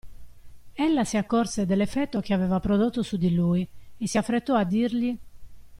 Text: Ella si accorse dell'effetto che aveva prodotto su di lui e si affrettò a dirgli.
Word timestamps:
Ella 0.73 1.03
si 1.05 1.15
accorse 1.15 1.67
dell'effetto 1.67 2.21
che 2.21 2.33
aveva 2.33 2.59
prodotto 2.59 3.03
su 3.03 3.17
di 3.17 3.35
lui 3.35 3.69
e 3.99 4.07
si 4.07 4.17
affrettò 4.17 4.55
a 4.55 4.63
dirgli. 4.63 5.15